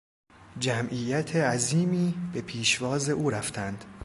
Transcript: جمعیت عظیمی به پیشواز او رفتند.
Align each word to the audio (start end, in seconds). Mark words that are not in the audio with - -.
جمعیت 0.59 1.35
عظیمی 1.35 2.13
به 2.33 2.41
پیشواز 2.41 3.09
او 3.09 3.29
رفتند. 3.29 3.85